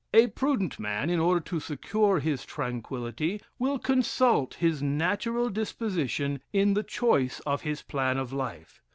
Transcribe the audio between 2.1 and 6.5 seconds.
his tranquillity, will consult his natural disposition